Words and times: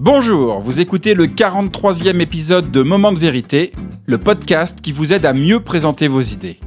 Bonjour, 0.00 0.60
vous 0.60 0.78
écoutez 0.78 1.14
le 1.14 1.26
43e 1.26 2.20
épisode 2.20 2.70
de 2.70 2.82
Moment 2.84 3.10
de 3.10 3.18
vérité, 3.18 3.72
le 4.06 4.16
podcast 4.16 4.80
qui 4.80 4.92
vous 4.92 5.12
aide 5.12 5.26
à 5.26 5.32
mieux 5.32 5.58
présenter 5.58 6.06
vos 6.06 6.20
idées. 6.20 6.60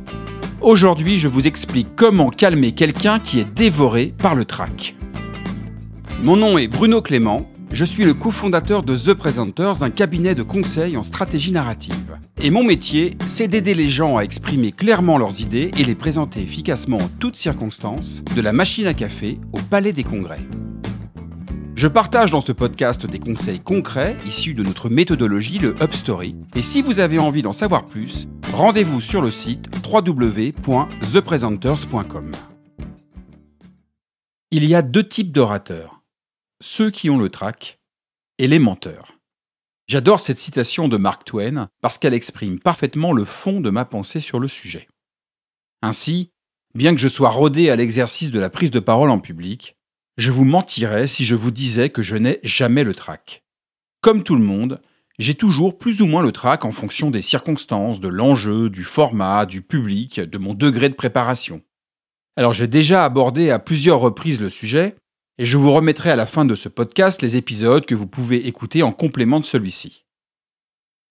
Aujourd'hui, 0.59 1.17
je 1.17 1.29
vous 1.29 1.47
explique 1.47 1.95
comment 1.95 2.29
calmer 2.29 2.73
quelqu'un 2.73 3.21
qui 3.21 3.39
est 3.39 3.49
dévoré 3.49 4.13
par 4.17 4.35
le 4.35 4.43
trac. 4.43 4.97
Mon 6.21 6.35
nom 6.35 6.57
est 6.57 6.67
Bruno 6.67 7.01
Clément, 7.01 7.49
je 7.71 7.85
suis 7.85 8.03
le 8.03 8.13
cofondateur 8.13 8.83
de 8.83 8.97
The 8.97 9.13
Presenters, 9.13 9.81
un 9.81 9.91
cabinet 9.91 10.35
de 10.35 10.43
conseil 10.43 10.97
en 10.97 11.03
stratégie 11.03 11.53
narrative. 11.53 12.17
Et 12.41 12.49
mon 12.49 12.65
métier, 12.65 13.17
c'est 13.27 13.47
d'aider 13.47 13.75
les 13.75 13.87
gens 13.87 14.17
à 14.17 14.23
exprimer 14.23 14.73
clairement 14.73 15.17
leurs 15.17 15.39
idées 15.39 15.71
et 15.77 15.85
les 15.85 15.95
présenter 15.95 16.41
efficacement 16.41 16.97
en 16.97 17.09
toutes 17.21 17.37
circonstances, 17.37 18.23
de 18.35 18.41
la 18.41 18.51
machine 18.51 18.87
à 18.87 18.93
café 18.93 19.37
au 19.53 19.59
palais 19.69 19.93
des 19.93 20.03
congrès. 20.03 20.41
Je 21.81 21.87
partage 21.87 22.29
dans 22.29 22.41
ce 22.41 22.51
podcast 22.51 23.07
des 23.07 23.17
conseils 23.17 23.59
concrets 23.59 24.15
issus 24.27 24.53
de 24.53 24.61
notre 24.61 24.87
méthodologie, 24.87 25.57
le 25.57 25.73
Upstory. 25.81 26.35
Et 26.53 26.61
si 26.61 26.83
vous 26.83 26.99
avez 26.99 27.17
envie 27.17 27.41
d'en 27.41 27.53
savoir 27.53 27.85
plus, 27.85 28.27
rendez-vous 28.53 29.01
sur 29.01 29.19
le 29.19 29.31
site 29.31 29.67
www.thepresenters.com. 29.83 32.31
Il 34.51 34.65
y 34.65 34.75
a 34.75 34.83
deux 34.83 35.07
types 35.07 35.31
d'orateurs. 35.31 36.03
Ceux 36.61 36.91
qui 36.91 37.09
ont 37.09 37.17
le 37.17 37.31
trac 37.31 37.79
et 38.37 38.47
les 38.47 38.59
menteurs. 38.59 39.17
J'adore 39.87 40.19
cette 40.19 40.37
citation 40.37 40.87
de 40.87 40.97
Mark 40.97 41.25
Twain 41.25 41.67
parce 41.81 41.97
qu'elle 41.97 42.13
exprime 42.13 42.59
parfaitement 42.59 43.11
le 43.11 43.25
fond 43.25 43.59
de 43.59 43.71
ma 43.71 43.85
pensée 43.85 44.19
sur 44.19 44.39
le 44.39 44.47
sujet. 44.47 44.87
Ainsi, 45.81 46.29
bien 46.75 46.93
que 46.93 47.01
je 47.01 47.07
sois 47.07 47.31
rodé 47.31 47.71
à 47.71 47.75
l'exercice 47.75 48.29
de 48.29 48.39
la 48.39 48.51
prise 48.51 48.69
de 48.69 48.79
parole 48.79 49.09
en 49.09 49.17
public, 49.17 49.77
je 50.17 50.31
vous 50.31 50.45
mentirais 50.45 51.07
si 51.07 51.25
je 51.25 51.35
vous 51.35 51.51
disais 51.51 51.89
que 51.89 52.03
je 52.03 52.15
n'ai 52.15 52.39
jamais 52.43 52.83
le 52.83 52.93
trac. 52.93 53.43
Comme 54.01 54.23
tout 54.23 54.35
le 54.35 54.43
monde, 54.43 54.81
j'ai 55.19 55.35
toujours 55.35 55.77
plus 55.77 56.01
ou 56.01 56.05
moins 56.05 56.23
le 56.23 56.31
trac 56.31 56.65
en 56.65 56.71
fonction 56.71 57.11
des 57.11 57.21
circonstances, 57.21 57.99
de 57.99 58.07
l'enjeu, 58.07 58.69
du 58.69 58.83
format, 58.83 59.45
du 59.45 59.61
public, 59.61 60.19
de 60.19 60.37
mon 60.37 60.53
degré 60.53 60.89
de 60.89 60.95
préparation. 60.95 61.61
Alors 62.35 62.53
j'ai 62.53 62.67
déjà 62.67 63.05
abordé 63.05 63.51
à 63.51 63.59
plusieurs 63.59 63.99
reprises 63.99 64.41
le 64.41 64.49
sujet, 64.49 64.95
et 65.37 65.45
je 65.45 65.57
vous 65.57 65.71
remettrai 65.71 66.11
à 66.11 66.15
la 66.15 66.25
fin 66.25 66.45
de 66.45 66.55
ce 66.55 66.69
podcast 66.69 67.21
les 67.21 67.35
épisodes 67.35 67.85
que 67.85 67.95
vous 67.95 68.07
pouvez 68.07 68.47
écouter 68.47 68.83
en 68.83 68.91
complément 68.91 69.39
de 69.39 69.45
celui-ci. 69.45 70.05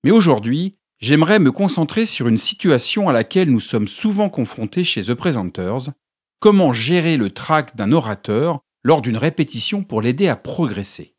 Mais 0.04 0.10
aujourd'hui, 0.10 0.76
j'aimerais 0.98 1.38
me 1.38 1.52
concentrer 1.52 2.06
sur 2.06 2.28
une 2.28 2.38
situation 2.38 3.08
à 3.08 3.12
laquelle 3.12 3.50
nous 3.50 3.60
sommes 3.60 3.88
souvent 3.88 4.28
confrontés 4.28 4.84
chez 4.84 5.04
The 5.04 5.14
Presenters, 5.14 5.90
comment 6.38 6.72
gérer 6.72 7.16
le 7.16 7.30
trac 7.30 7.76
d'un 7.76 7.92
orateur 7.92 8.60
lors 8.82 9.02
d'une 9.02 9.16
répétition 9.16 9.82
pour 9.82 10.02
l'aider 10.02 10.28
à 10.28 10.36
progresser. 10.36 11.14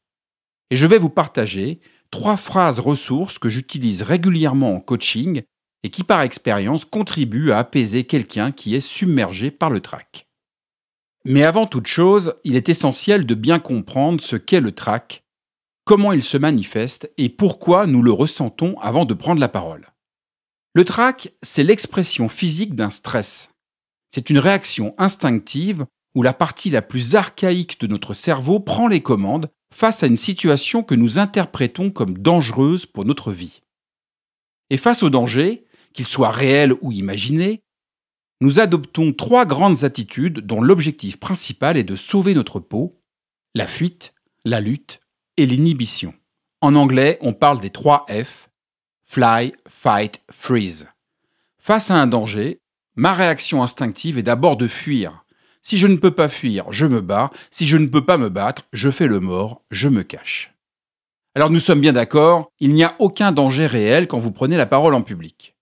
Et 0.70 0.76
je 0.76 0.88
vais 0.88 0.98
vous 0.98 1.09
partager 1.09 1.80
trois 2.12 2.38
phrases 2.38 2.80
ressources 2.80 3.40
que 3.40 3.50
j'utilise 3.50 4.02
régulièrement 4.02 4.76
en 4.76 4.80
coaching 4.80 5.44
et 5.84 5.90
qui 5.90 6.03
par 6.03 6.22
expérience 6.22 6.86
contribuent 6.86 7.52
à 7.52 7.59
apaiser 7.59 8.03
quelqu'un 8.03 8.52
qui 8.52 8.76
est 8.76 8.81
submergé 8.81 9.52
par 9.52 9.70
le 9.70 9.80
trac. 9.80 10.28
Mais 11.26 11.44
avant 11.44 11.68
toute 11.68 11.88
chose, 11.88 12.36
il 12.44 12.56
est 12.56 12.70
essentiel 12.70 13.26
de 13.26 13.36
bien 13.36 13.59
comprendre 13.59 14.22
ce 14.22 14.36
qu'est 14.36 14.62
le 14.62 14.72
trac, 14.72 15.23
comment 15.86 16.14
il 16.14 16.23
se 16.23 16.38
manifeste 16.38 17.12
et 17.18 17.30
pourquoi 17.30 17.86
nous 17.86 18.02
le 18.02 18.12
ressentons 18.12 18.78
avant 18.80 19.06
de 19.06 19.14
prendre 19.14 19.40
la 19.40 19.50
parole. 19.50 19.92
Le 20.73 20.86
trac, 20.86 21.34
c'est 21.42 21.64
l'expression 21.64 22.30
physique 22.30 22.75
d'un 22.75 22.90
stress. 22.90 23.50
C'est 24.14 24.30
une 24.30 24.40
réaction 24.40 24.96
instinctive 24.98 25.86
où 26.16 26.23
la 26.23 26.34
partie 26.34 26.70
la 26.70 26.81
plus 26.81 27.16
archaïque 27.16 27.80
de 27.80 27.88
notre 27.88 28.14
cerveau 28.14 28.59
prend 28.59 28.88
les 28.88 29.02
commandes 29.02 29.50
face 29.73 30.04
à 30.04 30.08
une 30.08 30.18
situation 30.18 30.84
que 30.84 30.95
nous 30.95 31.20
interprétons 31.20 31.92
comme 31.92 32.18
dangereuse 32.18 32.86
pour 32.86 33.06
notre 33.06 33.31
vie. 33.31 33.62
Et 34.70 34.78
face 34.78 35.03
au 35.03 35.09
danger, 35.09 35.66
qu'il 35.94 36.06
soit 36.06 36.31
réel 36.31 36.73
ou 36.81 36.92
imaginé, 36.92 37.64
nous 38.41 38.59
adoptons 38.59 39.13
trois 39.13 39.46
grandes 39.46 39.84
attitudes 39.84 40.40
dont 40.40 40.62
l'objectif 40.62 41.19
principal 41.19 41.78
est 41.78 41.84
de 41.84 41.96
sauver 41.96 42.34
notre 42.34 42.59
peau, 42.59 42.91
la 43.53 43.68
fuite, 43.68 44.13
la 44.46 44.59
lutte 44.59 45.00
et 45.38 45.46
l'inhibition. 45.46 46.13
En 46.62 46.75
anglais, 46.75 47.18
on 47.22 47.34
parle 47.34 47.59
des 47.59 47.69
trois 47.69 48.06
F, 48.09 48.50
fly, 49.06 49.53
fight, 49.68 50.22
freeze. 50.31 50.88
Face 51.57 51.91
à 51.91 51.96
un 51.96 52.07
danger, 52.07 52.59
ma 52.96 53.13
réaction 53.13 53.62
instinctive 53.62 54.18
est 54.18 54.24
d'abord 54.24 54.57
de 54.57 54.68
fuir, 54.68 55.25
si 55.64 55.78
je 55.78 55.88
ne 55.88 55.98
peux 55.98 56.12
pas 56.12 56.30
fuir, 56.30 56.72
je 56.72 56.86
me 56.86 57.02
bats. 57.02 57.32
Si 57.52 57.68
je 57.68 57.78
ne 57.78 57.88
peux 57.88 58.06
pas 58.06 58.18
me 58.18 58.30
battre, 58.30 58.64
je 58.74 58.90
fais 58.90 59.08
le 59.08 59.20
mort, 59.20 59.64
je 59.72 59.90
me 59.90 60.04
cache. 60.04 60.54
Alors 61.36 61.50
nous 61.50 61.60
sommes 61.60 61.82
bien 61.82 61.94
d'accord, 61.94 62.52
il 62.60 62.74
n'y 62.74 62.84
a 62.84 62.96
aucun 63.00 63.32
danger 63.32 63.68
réel 63.68 64.08
quand 64.08 64.20
vous 64.20 64.32
prenez 64.32 64.58
la 64.58 64.66
parole 64.66 64.96
en 64.96 65.02
public. 65.02 65.56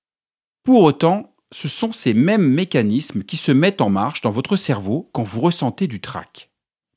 Pour 0.63 0.83
autant, 0.83 1.35
ce 1.51 1.67
sont 1.67 1.91
ces 1.91 2.13
mêmes 2.13 2.47
mécanismes 2.47 3.23
qui 3.23 3.37
se 3.37 3.51
mettent 3.51 3.81
en 3.81 3.89
marche 3.89 4.21
dans 4.21 4.31
votre 4.31 4.55
cerveau 4.55 5.09
quand 5.13 5.23
vous 5.23 5.41
ressentez 5.41 5.87
du 5.87 6.01
trac. 6.01 6.49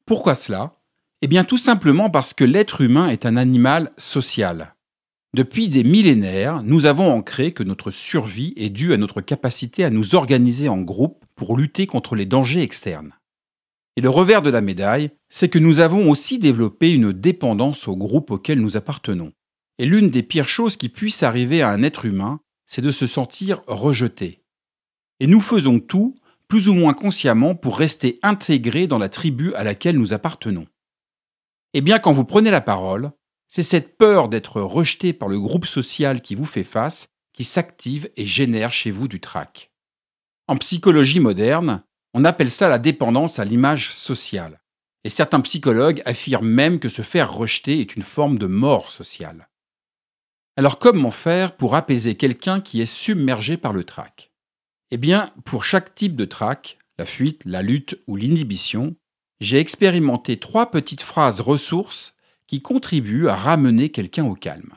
Pourquoi 0.07 0.35
cela? 0.35 0.79
Eh 1.23 1.27
bien 1.27 1.45
tout 1.45 1.59
simplement 1.59 2.11
parce 2.11 2.35
que 2.35 2.45
l'être 2.45 2.81
humain 2.81 3.09
est 3.09 3.27
un 3.27 3.37
animal 3.37 3.93
social. 3.97 4.75
Depuis 5.35 5.71
des 5.71 5.83
millénaires, 5.83 6.63
nous 6.63 6.85
avons 6.85 7.11
ancré 7.11 7.53
que 7.53 7.63
notre 7.63 7.91
survie 7.91 8.53
est 8.57 8.69
due 8.69 8.93
à 8.93 8.99
notre 8.99 9.23
capacité 9.23 9.83
à 9.83 9.89
nous 9.89 10.15
organiser 10.15 10.69
en 10.69 10.83
groupe 10.83 11.25
pour 11.37 11.57
lutter 11.57 11.87
contre 11.87 12.17
les 12.17 12.27
dangers 12.27 12.61
externes. 12.61 13.15
Et 13.97 14.03
le 14.03 14.11
revers 14.11 14.43
de 14.43 14.51
la 14.51 14.61
médaille, 14.61 15.11
c'est 15.31 15.49
que 15.49 15.59
nous 15.59 15.81
avons 15.81 16.11
aussi 16.11 16.39
développé 16.39 16.93
une 16.93 17.13
dépendance 17.13 17.89
au 17.89 17.97
groupe 17.97 18.31
auquel 18.31 18.61
nous 18.61 18.77
appartenons. 18.77 19.33
Et 19.79 19.87
l'une 19.87 20.11
des 20.11 20.23
pires 20.23 20.49
choses 20.49 20.77
qui 20.77 20.91
puissent 20.91 21.23
arriver 21.23 21.63
à 21.63 21.71
un 21.71 21.83
être 21.83 22.05
humain, 22.05 22.41
c'est 22.67 22.83
de 22.83 22.91
se 22.91 23.07
sentir 23.07 23.63
rejeté. 23.67 24.43
Et 25.19 25.27
nous 25.27 25.41
faisons 25.41 25.81
tout, 25.81 26.15
plus 26.47 26.69
ou 26.69 26.75
moins 26.75 26.93
consciemment, 26.93 27.55
pour 27.55 27.79
rester 27.79 28.19
intégrés 28.23 28.87
dans 28.87 28.99
la 28.99 29.09
tribu 29.09 29.55
à 29.55 29.65
laquelle 29.65 29.99
nous 29.99 30.13
appartenons. 30.13 30.67
Et 31.73 31.81
bien 31.81 31.99
quand 31.99 32.13
vous 32.13 32.25
prenez 32.25 32.51
la 32.51 32.61
parole, 32.61 33.13
c'est 33.55 33.63
cette 33.63 33.99
peur 33.99 34.31
d'être 34.31 34.63
rejeté 34.63 35.13
par 35.13 35.29
le 35.29 35.39
groupe 35.39 35.67
social 35.67 36.23
qui 36.23 36.35
vous 36.35 36.47
fait 36.47 36.65
face 36.65 37.09
qui 37.35 37.45
s'active 37.45 38.11
et 38.17 38.25
génère 38.25 38.73
chez 38.73 38.91
vous 38.91 39.09
du 39.09 39.21
trac. 39.21 39.71
En 40.49 40.57
psychologie 40.57 41.21
moderne, 41.21 41.85
on 42.15 42.25
appelle 42.25 42.51
ça 42.51 42.71
la 42.71 42.79
dépendance 42.79 43.39
à 43.39 43.45
l'image 43.45 43.93
sociale. 43.93 44.63
Et 45.05 45.11
certains 45.11 45.43
psychologues 45.43 46.01
affirment 46.07 46.49
même 46.49 46.81
que 46.81 46.89
se 46.89 47.03
faire 47.03 47.31
rejeter 47.31 47.81
est 47.81 47.95
une 47.95 48.03
forme 48.03 48.39
de 48.39 48.47
mort 48.47 48.91
sociale. 48.91 49.51
Alors 50.57 50.79
comment 50.79 51.11
faire 51.11 51.55
pour 51.55 51.75
apaiser 51.75 52.15
quelqu'un 52.15 52.63
qui 52.63 52.81
est 52.81 52.87
submergé 52.87 53.59
par 53.59 53.75
le 53.75 53.85
trac? 53.85 54.33
Eh 54.91 54.97
bien, 54.97 55.31
pour 55.45 55.67
chaque 55.67 55.95
type 55.95 56.17
de 56.17 56.25
trac, 56.25 56.79
la 56.97 57.05
fuite, 57.05 57.43
la 57.45 57.61
lutte 57.61 58.01
ou 58.07 58.17
l'inhibition, 58.17 58.97
j'ai 59.41 59.59
expérimenté 59.59 60.39
trois 60.39 60.71
petites 60.71 61.03
phrases 61.03 61.43
ressources 61.43 62.12
qui 62.53 62.61
contribue 62.61 63.29
à 63.29 63.35
ramener 63.35 63.89
quelqu'un 63.89 64.27
au 64.27 64.35
calme. 64.35 64.75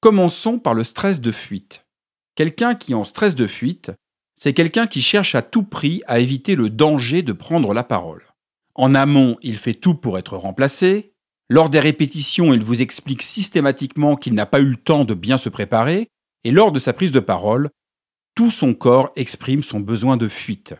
Commençons 0.00 0.58
par 0.58 0.72
le 0.72 0.84
stress 0.84 1.20
de 1.20 1.32
fuite. 1.32 1.84
Quelqu'un 2.34 2.74
qui 2.74 2.92
est 2.92 2.94
en 2.94 3.04
stress 3.04 3.34
de 3.34 3.46
fuite, 3.46 3.92
c'est 4.36 4.54
quelqu'un 4.54 4.86
qui 4.86 5.02
cherche 5.02 5.34
à 5.34 5.42
tout 5.42 5.64
prix 5.64 6.00
à 6.06 6.18
éviter 6.18 6.56
le 6.56 6.70
danger 6.70 7.20
de 7.20 7.34
prendre 7.34 7.74
la 7.74 7.82
parole. 7.82 8.22
En 8.74 8.94
amont, 8.94 9.36
il 9.42 9.58
fait 9.58 9.74
tout 9.74 9.94
pour 9.94 10.16
être 10.16 10.38
remplacé. 10.38 11.12
Lors 11.50 11.68
des 11.68 11.78
répétitions, 11.78 12.54
il 12.54 12.64
vous 12.64 12.80
explique 12.80 13.22
systématiquement 13.22 14.16
qu'il 14.16 14.32
n'a 14.32 14.46
pas 14.46 14.60
eu 14.60 14.70
le 14.70 14.76
temps 14.76 15.04
de 15.04 15.12
bien 15.12 15.36
se 15.36 15.50
préparer. 15.50 16.08
Et 16.44 16.52
lors 16.52 16.72
de 16.72 16.80
sa 16.80 16.94
prise 16.94 17.12
de 17.12 17.20
parole, 17.20 17.68
tout 18.34 18.50
son 18.50 18.72
corps 18.72 19.10
exprime 19.14 19.62
son 19.62 19.80
besoin 19.80 20.16
de 20.16 20.28
fuite. 20.28 20.74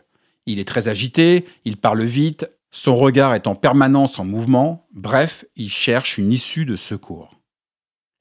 Il 0.47 0.57
est 0.57 0.67
très 0.67 0.87
agité, 0.87 1.45
il 1.65 1.77
parle 1.77 2.03
vite, 2.03 2.49
son 2.75 2.97
regard 2.97 3.33
est 3.33 3.47
en 3.47 3.55
permanence 3.55 4.19
en 4.19 4.25
mouvement, 4.25 4.85
bref, 4.91 5.45
il 5.55 5.69
cherche 5.69 6.17
une 6.17 6.33
issue 6.33 6.65
de 6.65 6.75
secours. 6.75 7.39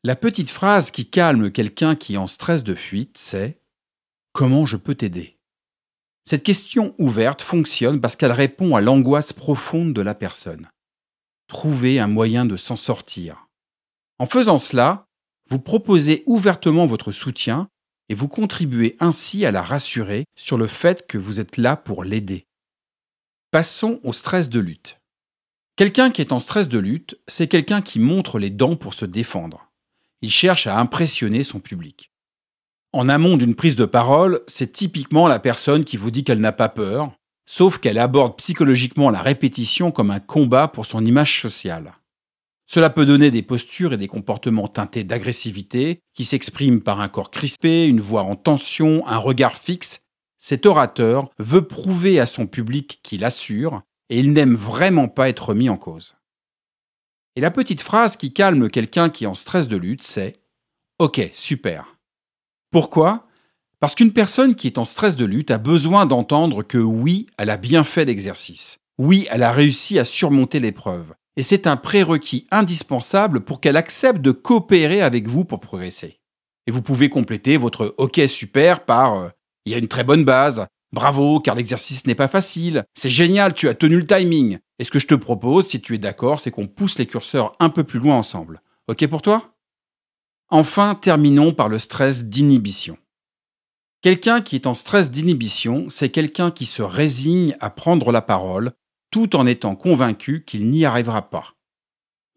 La 0.04 0.14
petite 0.14 0.48
phrase 0.48 0.92
qui 0.92 1.10
calme 1.10 1.50
quelqu'un 1.50 1.96
qui 1.96 2.14
est 2.14 2.18
en 2.18 2.28
stress 2.28 2.62
de 2.62 2.76
fuite, 2.76 3.18
c'est 3.18 3.60
Comment 4.32 4.64
je 4.64 4.76
peux 4.76 4.94
t'aider? 4.94 5.40
Cette 6.24 6.44
question 6.44 6.94
ouverte 6.98 7.42
fonctionne 7.42 8.00
parce 8.00 8.14
qu'elle 8.14 8.30
répond 8.30 8.76
à 8.76 8.80
l'angoisse 8.80 9.32
profonde 9.32 9.92
de 9.92 10.02
la 10.02 10.14
personne. 10.14 10.68
Trouver 11.48 11.98
un 11.98 12.06
moyen 12.06 12.44
de 12.46 12.56
s'en 12.56 12.76
sortir. 12.76 13.48
En 14.20 14.26
faisant 14.26 14.58
cela, 14.58 15.06
vous 15.50 15.58
proposez 15.58 16.22
ouvertement 16.26 16.86
votre 16.86 17.10
soutien 17.10 17.68
et 18.08 18.14
vous 18.14 18.28
contribuez 18.28 18.96
ainsi 19.00 19.44
à 19.46 19.50
la 19.50 19.62
rassurer 19.62 20.26
sur 20.36 20.58
le 20.58 20.68
fait 20.68 21.08
que 21.08 21.18
vous 21.18 21.40
êtes 21.40 21.56
là 21.56 21.76
pour 21.76 22.04
l'aider. 22.04 22.46
Passons 23.54 24.00
au 24.02 24.12
stress 24.12 24.48
de 24.48 24.58
lutte. 24.58 24.98
Quelqu'un 25.76 26.10
qui 26.10 26.20
est 26.20 26.32
en 26.32 26.40
stress 26.40 26.66
de 26.66 26.80
lutte, 26.80 27.20
c'est 27.28 27.46
quelqu'un 27.46 27.82
qui 27.82 28.00
montre 28.00 28.40
les 28.40 28.50
dents 28.50 28.74
pour 28.74 28.94
se 28.94 29.04
défendre. 29.04 29.70
Il 30.22 30.30
cherche 30.32 30.66
à 30.66 30.76
impressionner 30.76 31.44
son 31.44 31.60
public. 31.60 32.10
En 32.92 33.08
amont 33.08 33.36
d'une 33.36 33.54
prise 33.54 33.76
de 33.76 33.84
parole, 33.84 34.40
c'est 34.48 34.72
typiquement 34.72 35.28
la 35.28 35.38
personne 35.38 35.84
qui 35.84 35.96
vous 35.96 36.10
dit 36.10 36.24
qu'elle 36.24 36.40
n'a 36.40 36.50
pas 36.50 36.68
peur, 36.68 37.12
sauf 37.46 37.78
qu'elle 37.78 37.98
aborde 37.98 38.36
psychologiquement 38.38 39.10
la 39.10 39.22
répétition 39.22 39.92
comme 39.92 40.10
un 40.10 40.18
combat 40.18 40.66
pour 40.66 40.84
son 40.84 41.04
image 41.04 41.40
sociale. 41.40 41.94
Cela 42.66 42.90
peut 42.90 43.06
donner 43.06 43.30
des 43.30 43.42
postures 43.42 43.92
et 43.92 43.98
des 43.98 44.08
comportements 44.08 44.66
teintés 44.66 45.04
d'agressivité, 45.04 46.00
qui 46.12 46.24
s'expriment 46.24 46.82
par 46.82 47.00
un 47.00 47.08
corps 47.08 47.30
crispé, 47.30 47.86
une 47.86 48.00
voix 48.00 48.22
en 48.22 48.34
tension, 48.34 49.06
un 49.06 49.18
regard 49.18 49.56
fixe. 49.56 50.00
Cet 50.46 50.66
orateur 50.66 51.30
veut 51.38 51.66
prouver 51.66 52.20
à 52.20 52.26
son 52.26 52.46
public 52.46 53.00
qu'il 53.02 53.24
assure, 53.24 53.80
et 54.10 54.18
il 54.18 54.34
n'aime 54.34 54.54
vraiment 54.54 55.08
pas 55.08 55.30
être 55.30 55.54
mis 55.54 55.70
en 55.70 55.78
cause. 55.78 56.16
Et 57.34 57.40
la 57.40 57.50
petite 57.50 57.80
phrase 57.80 58.18
qui 58.18 58.34
calme 58.34 58.68
quelqu'un 58.68 59.08
qui 59.08 59.24
est 59.24 59.26
en 59.26 59.36
stress 59.36 59.68
de 59.68 59.78
lutte, 59.78 60.02
c'est 60.02 60.34
Ok, 60.98 61.30
super. 61.32 61.96
Pourquoi? 62.70 63.26
Parce 63.80 63.94
qu'une 63.94 64.12
personne 64.12 64.54
qui 64.54 64.66
est 64.66 64.76
en 64.76 64.84
stress 64.84 65.16
de 65.16 65.24
lutte 65.24 65.50
a 65.50 65.56
besoin 65.56 66.04
d'entendre 66.04 66.62
que 66.62 66.76
oui, 66.76 67.26
elle 67.38 67.48
a 67.48 67.56
bien 67.56 67.82
fait 67.82 68.04
l'exercice. 68.04 68.76
Oui, 68.98 69.26
elle 69.30 69.44
a 69.44 69.50
réussi 69.50 69.98
à 69.98 70.04
surmonter 70.04 70.60
l'épreuve. 70.60 71.14
Et 71.38 71.42
c'est 71.42 71.66
un 71.66 71.78
prérequis 71.78 72.46
indispensable 72.50 73.40
pour 73.40 73.62
qu'elle 73.62 73.78
accepte 73.78 74.20
de 74.20 74.32
coopérer 74.32 75.00
avec 75.00 75.26
vous 75.26 75.46
pour 75.46 75.60
progresser. 75.60 76.20
Et 76.66 76.70
vous 76.70 76.82
pouvez 76.82 77.08
compléter 77.08 77.56
votre 77.56 77.94
OK 77.96 78.20
super 78.28 78.84
par 78.84 79.14
euh, 79.14 79.28
Il 79.64 79.72
y 79.72 79.74
a 79.74 79.78
une 79.78 79.88
très 79.88 80.04
bonne 80.04 80.24
base, 80.24 80.66
bravo 80.92 81.40
car 81.40 81.54
l'exercice 81.54 82.06
n'est 82.06 82.14
pas 82.14 82.28
facile, 82.28 82.84
c'est 82.94 83.10
génial, 83.10 83.54
tu 83.54 83.68
as 83.68 83.74
tenu 83.74 83.96
le 83.96 84.06
timing. 84.06 84.58
Et 84.78 84.84
ce 84.84 84.90
que 84.90 84.98
je 84.98 85.06
te 85.06 85.14
propose, 85.14 85.68
si 85.68 85.80
tu 85.80 85.94
es 85.94 85.98
d'accord, 85.98 86.40
c'est 86.40 86.50
qu'on 86.50 86.66
pousse 86.66 86.98
les 86.98 87.06
curseurs 87.06 87.54
un 87.60 87.70
peu 87.70 87.84
plus 87.84 87.98
loin 87.98 88.16
ensemble. 88.16 88.60
OK 88.88 89.06
pour 89.06 89.22
toi? 89.22 89.54
Enfin, 90.50 90.94
terminons 90.94 91.52
par 91.52 91.68
le 91.68 91.78
stress 91.78 92.24
d'inhibition. 92.24 92.98
Quelqu'un 94.02 94.42
qui 94.42 94.56
est 94.56 94.66
en 94.66 94.74
stress 94.74 95.10
d'inhibition, 95.10 95.86
c'est 95.88 96.10
quelqu'un 96.10 96.50
qui 96.50 96.66
se 96.66 96.82
résigne 96.82 97.56
à 97.60 97.70
prendre 97.70 98.12
la 98.12 98.20
parole 98.20 98.72
tout 99.10 99.36
en 99.36 99.46
étant 99.46 99.76
convaincu 99.76 100.44
qu'il 100.44 100.68
n'y 100.68 100.84
arrivera 100.84 101.30
pas. 101.30 101.54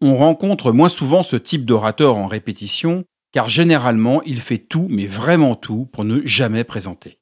On 0.00 0.16
rencontre 0.16 0.72
moins 0.72 0.88
souvent 0.88 1.22
ce 1.22 1.36
type 1.36 1.66
d'orateur 1.66 2.16
en 2.16 2.26
répétition, 2.26 3.04
car 3.32 3.48
généralement 3.48 4.22
il 4.22 4.40
fait 4.40 4.58
tout, 4.58 4.86
mais 4.90 5.06
vraiment 5.06 5.54
tout, 5.54 5.86
pour 5.86 6.04
ne 6.04 6.20
jamais 6.26 6.64
présenter. 6.64 7.18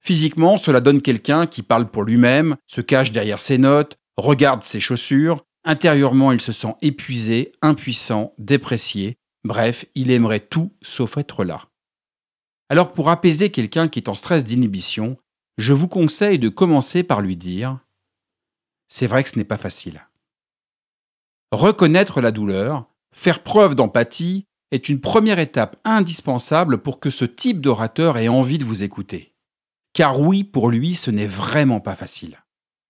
Physiquement, 0.00 0.58
cela 0.58 0.80
donne 0.80 1.00
quelqu'un 1.00 1.46
qui 1.46 1.62
parle 1.62 1.88
pour 1.88 2.02
lui-même, 2.02 2.56
se 2.66 2.80
cache 2.80 3.12
derrière 3.12 3.40
ses 3.40 3.58
notes, 3.58 3.98
regarde 4.16 4.64
ses 4.64 4.80
chaussures, 4.80 5.44
intérieurement 5.64 6.32
il 6.32 6.40
se 6.40 6.52
sent 6.52 6.74
épuisé, 6.82 7.52
impuissant, 7.62 8.34
déprécié, 8.38 9.16
bref, 9.44 9.84
il 9.94 10.10
aimerait 10.10 10.40
tout 10.40 10.72
sauf 10.82 11.16
être 11.18 11.44
là. 11.44 11.68
Alors 12.68 12.92
pour 12.92 13.10
apaiser 13.10 13.50
quelqu'un 13.50 13.88
qui 13.88 14.00
est 14.00 14.08
en 14.08 14.14
stress 14.14 14.44
d'inhibition, 14.44 15.18
je 15.58 15.72
vous 15.72 15.88
conseille 15.88 16.38
de 16.38 16.48
commencer 16.48 17.02
par 17.02 17.20
lui 17.20 17.36
dire 17.36 17.78
c'est 18.88 19.06
vrai 19.06 19.24
que 19.24 19.30
ce 19.30 19.38
n'est 19.38 19.44
pas 19.44 19.56
facile. 19.56 20.06
Reconnaître 21.50 22.20
la 22.20 22.30
douleur, 22.30 22.86
faire 23.12 23.42
preuve 23.42 23.74
d'empathie, 23.74 24.46
est 24.72 24.88
une 24.88 25.00
première 25.00 25.38
étape 25.38 25.76
indispensable 25.84 26.78
pour 26.78 26.98
que 26.98 27.10
ce 27.10 27.24
type 27.24 27.60
d'orateur 27.60 28.18
ait 28.18 28.28
envie 28.28 28.58
de 28.58 28.64
vous 28.64 28.82
écouter. 28.82 29.34
Car 29.92 30.18
oui, 30.20 30.42
pour 30.42 30.70
lui, 30.70 30.96
ce 30.96 31.10
n'est 31.10 31.26
vraiment 31.26 31.78
pas 31.78 31.94
facile. 31.94 32.42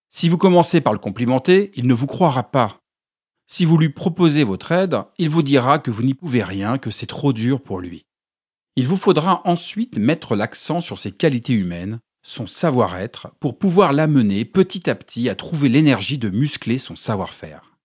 Si 0.08 0.28
vous 0.28 0.38
commencez 0.38 0.80
par 0.80 0.92
le 0.92 1.00
complimenter, 1.00 1.72
il 1.74 1.86
ne 1.86 1.94
vous 1.94 2.06
croira 2.06 2.50
pas. 2.50 2.78
Si 3.48 3.64
vous 3.64 3.76
lui 3.76 3.88
proposez 3.88 4.44
votre 4.44 4.70
aide, 4.72 4.96
il 5.18 5.28
vous 5.28 5.42
dira 5.42 5.80
que 5.80 5.90
vous 5.90 6.04
n'y 6.04 6.14
pouvez 6.14 6.44
rien, 6.44 6.78
que 6.78 6.90
c'est 6.90 7.06
trop 7.06 7.32
dur 7.32 7.60
pour 7.60 7.80
lui. 7.80 8.06
Il 8.76 8.86
vous 8.86 8.96
faudra 8.96 9.42
ensuite 9.44 9.98
mettre 9.98 10.36
l'accent 10.36 10.80
sur 10.80 10.98
ses 10.98 11.10
qualités 11.10 11.52
humaines, 11.52 11.98
son 12.22 12.46
savoir-être 12.46 13.34
pour 13.40 13.58
pouvoir 13.58 13.92
l'amener 13.92 14.44
petit 14.44 14.88
à 14.88 14.94
petit 14.94 15.28
à 15.28 15.34
trouver 15.34 15.68
l'énergie 15.68 16.18
de 16.18 16.30
muscler 16.30 16.78
son 16.78 16.94
savoir-faire. 16.94 17.76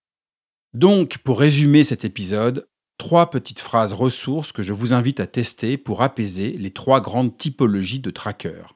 Donc, 0.73 1.17
pour 1.19 1.39
résumer 1.39 1.83
cet 1.83 2.05
épisode, 2.05 2.67
trois 2.97 3.29
petites 3.29 3.59
phrases 3.59 3.93
ressources 3.93 4.51
que 4.51 4.63
je 4.63 4.73
vous 4.73 4.93
invite 4.93 5.19
à 5.19 5.27
tester 5.27 5.77
pour 5.77 6.01
apaiser 6.01 6.51
les 6.51 6.71
trois 6.71 7.01
grandes 7.01 7.37
typologies 7.37 7.99
de 7.99 8.11
trackers. 8.11 8.75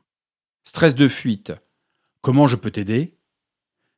Stress 0.63 0.95
de 0.95 1.07
fuite, 1.07 1.53
comment 2.21 2.47
je 2.47 2.55
peux 2.55 2.71
t'aider? 2.71 3.17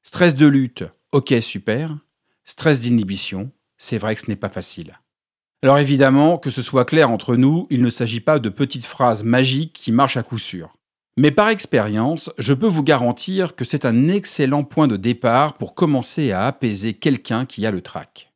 Stress 0.03 0.35
de 0.35 0.47
lutte, 0.47 0.83
ok 1.11 1.33
super. 1.41 1.97
Stress 2.45 2.79
d'inhibition, 2.79 3.51
c'est 3.77 3.97
vrai 3.97 4.15
que 4.15 4.21
ce 4.21 4.29
n'est 4.29 4.35
pas 4.35 4.49
facile. 4.49 4.99
Alors 5.61 5.77
évidemment, 5.77 6.37
que 6.37 6.49
ce 6.49 6.61
soit 6.61 6.85
clair 6.85 7.09
entre 7.09 7.35
nous, 7.35 7.67
il 7.69 7.81
ne 7.81 7.89
s'agit 7.89 8.19
pas 8.19 8.39
de 8.39 8.49
petites 8.49 8.85
phrases 8.85 9.23
magiques 9.23 9.73
qui 9.73 9.91
marchent 9.91 10.17
à 10.17 10.23
coup 10.23 10.39
sûr. 10.39 10.75
Mais 11.15 11.31
par 11.31 11.49
expérience, 11.49 12.31
je 12.37 12.53
peux 12.53 12.67
vous 12.67 12.83
garantir 12.83 13.55
que 13.55 13.63
c'est 13.63 13.85
un 13.85 14.09
excellent 14.09 14.63
point 14.63 14.87
de 14.87 14.97
départ 14.97 15.57
pour 15.57 15.75
commencer 15.75 16.31
à 16.31 16.47
apaiser 16.47 16.95
quelqu'un 16.95 17.45
qui 17.45 17.65
a 17.65 17.71
le 17.71 17.81
trac. 17.81 18.33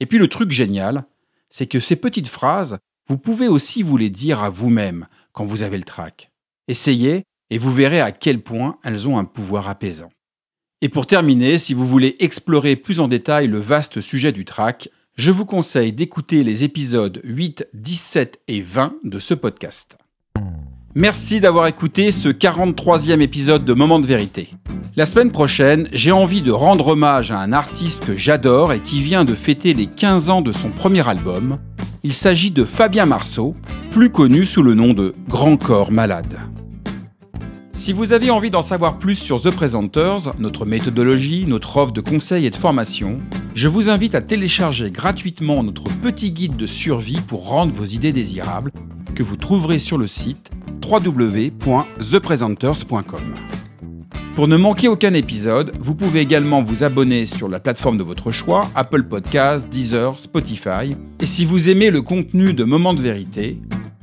Et 0.00 0.06
puis 0.06 0.18
le 0.18 0.28
truc 0.28 0.50
génial, 0.50 1.06
c'est 1.50 1.66
que 1.66 1.80
ces 1.80 1.96
petites 1.96 2.28
phrases, 2.28 2.78
vous 3.08 3.18
pouvez 3.18 3.48
aussi 3.48 3.82
vous 3.82 3.96
les 3.96 4.10
dire 4.10 4.40
à 4.42 4.50
vous-même 4.50 5.06
quand 5.32 5.44
vous 5.44 5.62
avez 5.62 5.78
le 5.78 5.84
trac. 5.84 6.30
Essayez 6.68 7.24
et 7.50 7.58
vous 7.58 7.72
verrez 7.72 8.00
à 8.00 8.12
quel 8.12 8.40
point 8.40 8.78
elles 8.84 9.08
ont 9.08 9.18
un 9.18 9.24
pouvoir 9.24 9.68
apaisant. 9.68 10.10
Et 10.80 10.88
pour 10.88 11.06
terminer, 11.06 11.58
si 11.58 11.74
vous 11.74 11.86
voulez 11.86 12.16
explorer 12.20 12.76
plus 12.76 13.00
en 13.00 13.08
détail 13.08 13.48
le 13.48 13.58
vaste 13.58 14.00
sujet 14.00 14.32
du 14.32 14.44
trac, 14.44 14.88
je 15.16 15.30
vous 15.30 15.44
conseille 15.44 15.92
d'écouter 15.92 16.42
les 16.42 16.64
épisodes 16.64 17.20
8, 17.24 17.68
17 17.74 18.40
et 18.48 18.62
20 18.62 18.94
de 19.04 19.18
ce 19.18 19.34
podcast. 19.34 19.98
Merci 20.96 21.40
d'avoir 21.40 21.68
écouté 21.68 22.10
ce 22.10 22.28
43e 22.28 23.20
épisode 23.20 23.64
de 23.64 23.74
Moment 23.74 24.00
de 24.00 24.08
vérité. 24.08 24.50
La 24.96 25.06
semaine 25.06 25.30
prochaine, 25.30 25.88
j'ai 25.92 26.10
envie 26.10 26.42
de 26.42 26.50
rendre 26.50 26.88
hommage 26.88 27.30
à 27.30 27.38
un 27.38 27.52
artiste 27.52 28.04
que 28.04 28.16
j'adore 28.16 28.72
et 28.72 28.80
qui 28.80 29.00
vient 29.00 29.24
de 29.24 29.36
fêter 29.36 29.72
les 29.72 29.86
15 29.86 30.30
ans 30.30 30.42
de 30.42 30.50
son 30.50 30.70
premier 30.70 31.08
album. 31.08 31.60
Il 32.02 32.12
s'agit 32.12 32.50
de 32.50 32.64
Fabien 32.64 33.06
Marceau, 33.06 33.54
plus 33.92 34.10
connu 34.10 34.44
sous 34.44 34.64
le 34.64 34.74
nom 34.74 34.92
de 34.92 35.14
Grand 35.28 35.56
Corps 35.56 35.92
Malade. 35.92 36.40
Si 37.72 37.92
vous 37.92 38.12
avez 38.12 38.30
envie 38.30 38.50
d'en 38.50 38.60
savoir 38.60 38.98
plus 38.98 39.14
sur 39.14 39.40
The 39.40 39.52
Presenters, 39.52 40.34
notre 40.40 40.66
méthodologie, 40.66 41.44
notre 41.46 41.76
offre 41.76 41.92
de 41.92 42.00
conseils 42.00 42.46
et 42.46 42.50
de 42.50 42.56
formation, 42.56 43.18
je 43.54 43.68
vous 43.68 43.90
invite 43.90 44.16
à 44.16 44.22
télécharger 44.22 44.90
gratuitement 44.90 45.62
notre 45.62 45.84
petit 45.84 46.32
guide 46.32 46.56
de 46.56 46.66
survie 46.66 47.20
pour 47.20 47.48
rendre 47.48 47.72
vos 47.72 47.84
idées 47.84 48.12
désirables, 48.12 48.72
que 49.14 49.22
vous 49.22 49.36
trouverez 49.36 49.78
sur 49.78 49.96
le 49.96 50.08
site 50.08 50.50
www.thepresenters.com. 50.90 53.34
Pour 54.34 54.48
ne 54.48 54.56
manquer 54.56 54.88
aucun 54.88 55.14
épisode, 55.14 55.72
vous 55.78 55.94
pouvez 55.94 56.20
également 56.20 56.62
vous 56.62 56.82
abonner 56.82 57.26
sur 57.26 57.48
la 57.48 57.60
plateforme 57.60 57.98
de 57.98 58.02
votre 58.02 58.32
choix, 58.32 58.68
Apple 58.74 59.04
Podcasts, 59.04 59.68
Deezer, 59.68 60.18
Spotify. 60.18 60.96
Et 61.20 61.26
si 61.26 61.44
vous 61.44 61.68
aimez 61.68 61.90
le 61.90 62.02
contenu 62.02 62.54
de 62.54 62.64
Moments 62.64 62.94
de 62.94 63.02
vérité, 63.02 63.60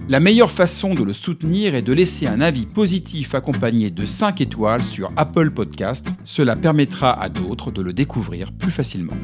la 0.09 0.21
meilleure 0.21 0.51
façon 0.51 0.93
de 0.93 1.03
le 1.03 1.11
soutenir 1.11 1.75
est 1.75 1.81
de 1.81 1.91
laisser 1.91 2.27
un 2.27 2.39
avis 2.39 2.65
positif 2.65 3.35
accompagné 3.35 3.89
de 3.89 4.05
5 4.05 4.39
étoiles 4.39 4.83
sur 4.83 5.11
Apple 5.17 5.51
Podcasts. 5.51 6.07
Cela 6.23 6.55
permettra 6.55 7.19
à 7.19 7.27
d'autres 7.27 7.71
de 7.71 7.81
le 7.81 7.91
découvrir 7.91 8.53
plus 8.53 8.71
facilement. 8.71 9.17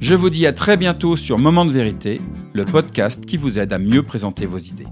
Je 0.00 0.14
vous 0.14 0.30
dis 0.30 0.46
à 0.46 0.52
très 0.52 0.78
bientôt 0.78 1.16
sur 1.16 1.38
Moment 1.38 1.66
de 1.66 1.72
vérité, 1.72 2.22
le 2.54 2.64
podcast 2.64 3.26
qui 3.26 3.36
vous 3.36 3.58
aide 3.58 3.72
à 3.72 3.78
mieux 3.78 4.02
présenter 4.02 4.46
vos 4.46 4.58
idées. 4.58 4.86